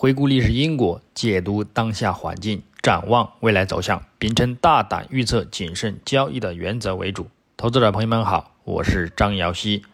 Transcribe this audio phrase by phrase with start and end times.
[0.00, 7.26] 回顾历史因果，解读当下环境，展望未来走向，秉承大胆预测、谨慎交易的原则为主。
[7.58, 9.84] 投资者朋友们好，我是张瑶希。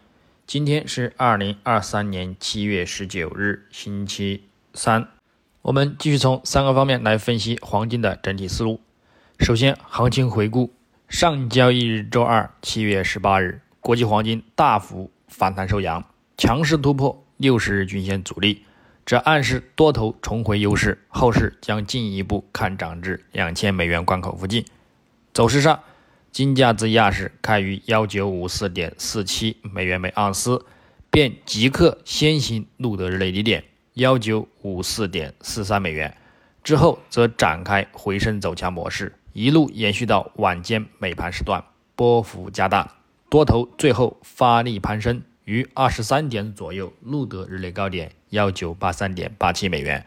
[0.45, 5.09] 今天是二零二三年七月十九日，星期三。
[5.61, 8.79] 我们继续从三个方面来分析黄金的整体思路。
[9.41, 10.71] 首先，行情回顾：
[11.09, 16.05] 上交易日周二七月十八日，国际黄金大幅反弹收阳，
[16.37, 18.63] 强势突破六十日均线阻力。
[19.07, 24.65] 这暗示多头重回优势，后市将进一步看涨至两千美元关口附近。
[25.33, 25.79] 走势上，
[26.33, 30.65] 金价自亚市开于幺九五四点四七美元每盎司，
[31.09, 36.13] 便即刻先行录得日内低点幺九五四点四三美元，
[36.61, 41.63] 之后则展开回升走强模式，一路延续到晚间美盘时段，
[41.95, 42.95] 波幅加大，
[43.29, 45.23] 多头最后发力攀升。
[45.45, 50.05] 于二十三点左右录得日内高点幺九八三点八七美元，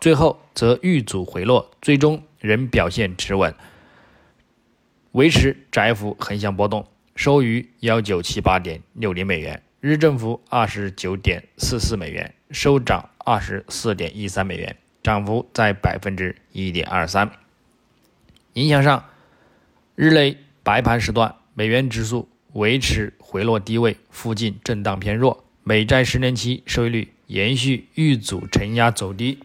[0.00, 3.54] 最后则遇阻回落，最终仍表现持稳，
[5.12, 17.30] 维持窄幅横向波动，收于幺九七八点六零美元，日振幅二十九点四四美元，收涨二十四点一三美元，涨幅在百分之一点二三。
[18.54, 19.04] 影响上，
[19.94, 22.28] 日内白盘时段，美元指数。
[22.54, 29.38] 维持回落低位附近震荡偏弱，美债十年期收益率延续遇阻承压走低，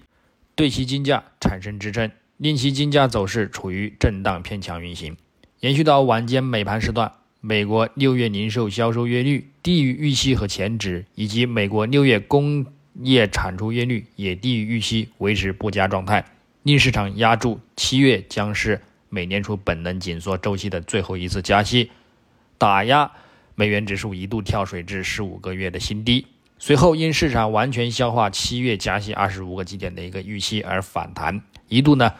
[0.56, 5.16] 对其金价产生支撑，令其金价走势处于震荡偏强运行。
[5.62, 12.66] 延续到晚间美盘时段，美国六月零售销售月率低于预期和前值，以及美国六月工
[13.02, 16.26] 业产出月率也低于预期，维持不佳状态，
[16.64, 21.92] 令市场压住七月将是美联储本轮紧缩周期的最后一次加息。
[22.58, 23.10] 打压
[23.56, 26.26] 美元指数一度跳水至十五个月的新低，
[26.60, 32.14] 随后因市场完全消化七月加息二十五个基点的一个预期而反弹，一度呢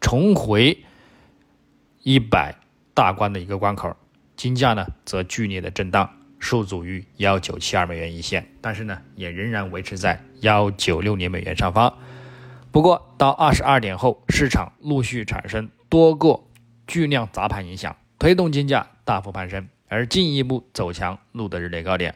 [0.00, 0.84] 重回
[2.02, 2.54] 一百
[2.92, 3.96] 大关的一个关口，
[4.36, 11.96] 金价呢则剧烈的震荡，受阻于幺九七二美元一线，但是呢也仍然维持在幺九六零美元上方。
[12.70, 16.38] 不过到二十二点后，市场陆续产生多个
[16.86, 19.66] 巨量砸盘影响，推动金价大幅攀升。
[19.88, 22.14] 而进一步走强，录得日内高点，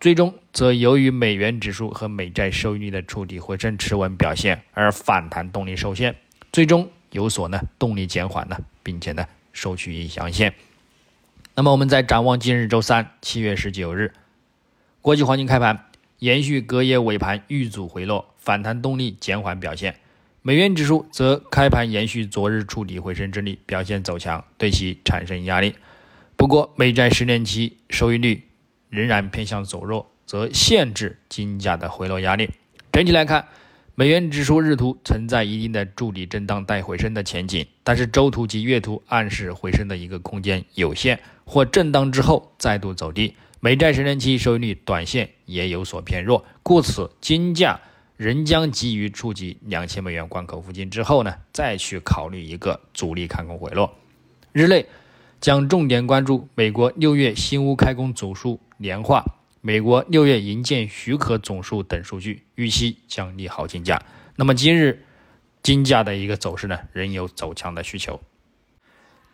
[0.00, 6.16] 最终则由于美元指数和美债收益率的触底回升持稳表现，而反弹动力受限，
[6.50, 10.54] 最终有所呢动力减缓呢，并且呢收取影响线。
[11.54, 14.14] 那么我们在展望今日周三七月十九日，
[15.02, 15.84] 国际黄金开盘
[16.20, 19.96] 延续隔夜尾盘遇阻回落，反弹动力减缓表现，
[20.40, 25.74] 美元指数则开盘延续昨日触底回升之力，表现走强，对其产生压力。
[26.36, 28.44] 不过，美债十年期收益率
[28.90, 32.50] 仍然偏向走弱，则限制金价的回落压力。
[32.92, 33.46] 整体来看，
[33.94, 43.34] 美元指数日图存在一定的筑底震荡带回升的前景，但是周图及月图暗示回升的一个空间有限，或震荡之后再度走低。
[43.60, 47.80] 美债十年期收益率短线也有所偏弱，故此金价
[48.16, 53.94] 仍将急于触及两千美元关口附近之后呢，再去考虑一个主力看空回落。
[54.52, 54.84] 日内。
[55.40, 59.22] 将重点关注美国六月新屋开工总数年化、
[59.60, 64.02] 美国六月营建许可总数等数据，预期将利好金价。
[64.36, 65.04] 那么今日
[65.62, 68.18] 金价的一个走势呢，仍有走强的需求。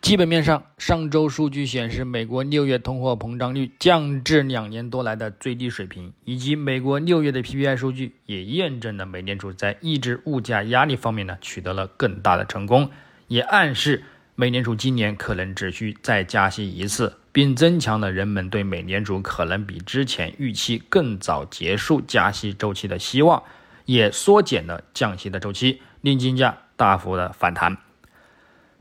[0.01, 12.91] 基本面上，上周数据显示，美国六月通货膨胀率降至两年多来的最低水平，以及美国六月的 PPI 数据也验证了美联储在抑制物价压力方面呢取得了更大的成功，
[13.29, 14.03] 也暗示。
[14.35, 23.43] 美联储今年可能只需再加息一次，并增强了人们对美联储可能比之前预期更早结束加息周期的希望，
[23.85, 27.77] 也缩减了降息的周期，令金价大幅的反弹。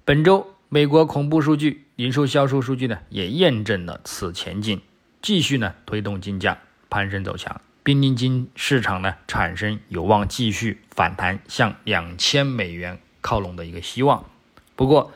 [0.07, 4.81] 本周美国恐怖数据、零售销售数据呢，也验证了此前景，
[5.21, 6.57] 继续呢推动金价
[6.89, 14.25] 攀升走强，并令金市场呢产生有望继续反弹向两千美元靠拢的一个希望。
[14.75, 15.13] 不过，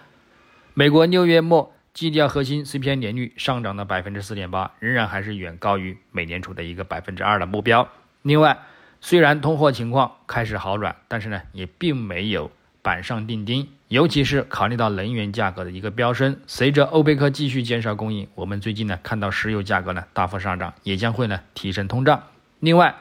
[0.74, 7.88] 美国六月末基调核心 CPI 年率上涨了百分之四点八，仍然还是远高于美联储的一个百分之二的目标。
[8.22, 8.58] 另外，
[9.00, 12.50] 虽然通货情况开始好转，但是呢，也并没有
[12.82, 13.68] 板上钉钉。
[13.88, 22.22] 尤其是考虑到能源价格的一个飙升，随着欧佩克继续减少供应，我们最近呢看到石油价格呢大幅上涨，也将会呢提升通胀。
[22.60, 22.94] 另外，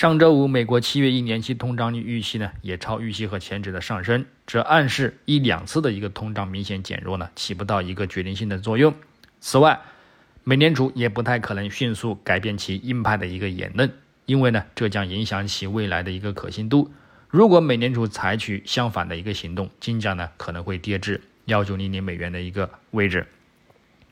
[0.00, 8.94] 上周五，美国七月一年期通胀率预期呢也超预期和前值的上升，这暗示一两次的一个通胀明显减弱呢起不到一个决定性的作用。
[9.40, 9.78] 此外，
[10.42, 13.92] 美联储也不太可能迅速改变其鹰派的一个言论，
[14.24, 16.90] 因为呢这将影响其未来的一个可信度。
[17.28, 23.26] 如果美联储采取相反的一个行动，金价呢可能会跌至幺九零零美元的一个位置。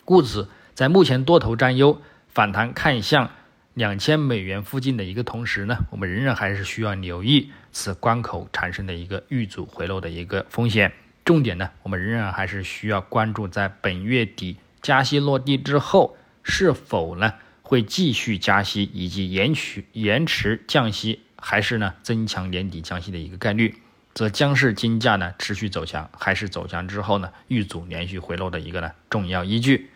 [0.05, 3.31] 故此，在目前多头占优、反弹看向
[3.79, 10.93] 两千美元附近的一个同时呢，我们仍然还是需要留意此关口产生的一个遇阻回落的一个风险。
[11.25, 21.21] 重点呢，我们仍然还是需要关注在本月底加息落地之后，是否呢会继续加息，以及延续延迟降息。
[21.37, 23.77] 还是呢，增强年底降息的一个概率，
[24.13, 29.89] 则将是金价呢持续走强，还是走强之后呢遇阻连续回落的一个呢重要依据。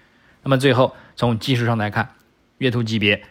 [0.45, 2.11] 那么最后从技术上来看，
[2.59, 3.25] 月图级别，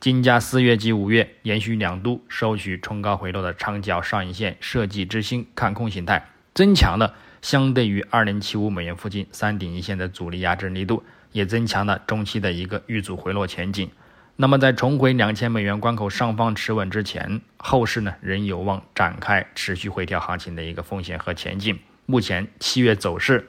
[0.00, 11.02] 金价四月及五月延续两度收取冲高回落的长角上影线设计之星看空形态，增强了相对于二零七五美元附近三顶一线的阻力压制力度，
[11.32, 13.90] 也增强了中期的一个遇阻回落前景。
[14.36, 21.78] 那么，在重回两千美元关口上方持稳之前，后市呢仍有望展开持续回调行情的一个风险和前景。
[22.04, 23.48] 目前七月走势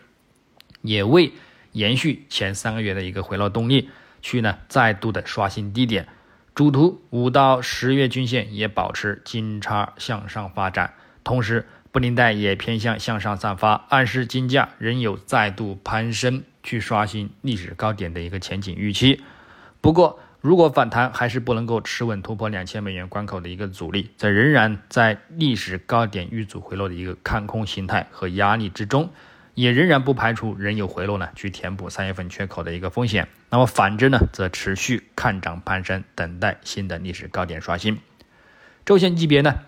[0.81, 1.33] 也未
[1.73, 3.89] 延续前三个月的一个回落动力，
[4.21, 6.07] 去呢再度的刷新低点。
[6.55, 19.21] 主图五到十月均线也保持金叉向上发展，同时布林带也偏向向上散发，暗示金价仍有再度攀升去刷新历史高点的一个前景预期。
[19.81, 29.09] 不过，如果反弹还是不能够持稳突破两千美元关口的一个阻力，则仍然在历史高点遇阻回落的一个看空形态和压力之中，
[29.55, 33.27] 也仍然不排除仍有回落呢去填补三月份缺口的一个风险。
[33.49, 37.97] 那么反之呢，则持续看涨攀升，等待新的历史高点刷新。
[38.85, 39.61] 周线级别呢，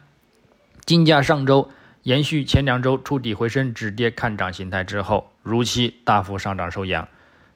[0.86, 1.72] 金价上周
[2.04, 7.08] 延续前两周触底回升止跌看涨形态之后，如期大幅上涨收阳，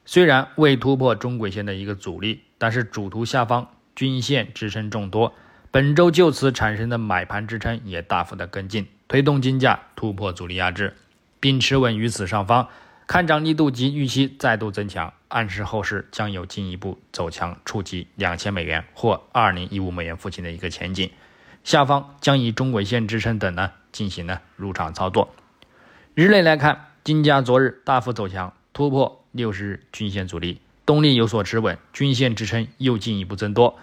[0.06, 2.42] 虽然未突破中轨线的一个阻力。
[2.62, 5.34] 但是主图下方均线支撑众多，
[5.72, 10.94] 本周就此产生的买盘支撑也大幅的跟进，推动金价突破阻力压制，
[11.42, 12.70] 并持稳于此上方，
[13.06, 21.12] 看涨力度及预期再度增强，暗示后市将有进一步走强，触及两千美元或二零一五美元附近的一个前景。
[21.66, 25.34] 下方将以中轨线支撑等呢进行呢入场操作。
[26.14, 30.62] 日内来看，金价昨日大幅走强，突破六十日均线阻力。
[30.86, 33.78] 动力有所持稳，均线支撑又进一步增多，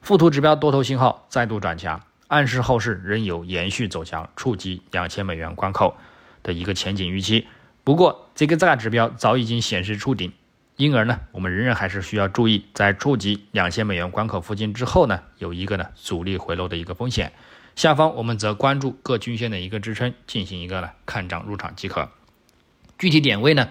[0.00, 5.96] 附图指标多头信号再度转强，暗示后市仍有延续走强，触及两千美元关口
[6.42, 7.46] 的一个前景预期。
[7.84, 10.32] 不过，这个大指标早已经显示触顶，
[10.76, 17.32] 因而呢，我们仍然还是需要注意，在触及两千美元关口附近之后呢，有一个呢阻力回落的一个风险。
[17.74, 22.10] 下方我们则关注各均线的一个支撑，进行一个呢看涨入场即可。
[22.98, 23.68] 具体点位呢？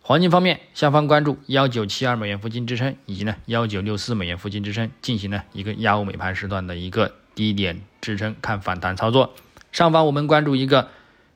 [0.00, 9.34] 黄金方面，下方关注幺九七二美元附近支撑，以及呢幺九六四美元附近支撑，进行呢一个亚欧美盘时段的一个低点支撑看反弹操作。
[9.72, 10.88] 上方我们关注一个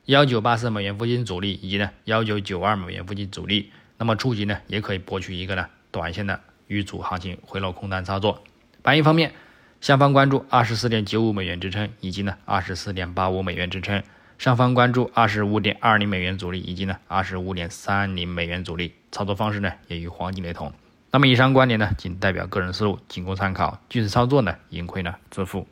[0.09, 3.71] 幺九八四美元附近阻力，以及呢幺九九二美元附近阻力。
[3.99, 8.43] 那么触及呢，也可以博取一个呢短线的遇阻行情回落空单操作。
[8.81, 9.33] 白银方面，
[9.81, 14.01] 下方关注二十四点九五美元支撑，以及呢二十四点八五美元支撑。
[14.39, 20.73] 上方关注二十五点二零美元阻力，以及呢二十五点三零美元阻力，操作方式呢也与黄金雷同。
[21.11, 23.79] 那么以上观点呢仅代表个人思路，仅供参考。
[23.87, 25.67] 据此操作呢，盈亏呢自负。